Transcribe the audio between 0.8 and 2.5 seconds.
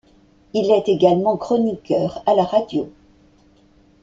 également chroniqueur à la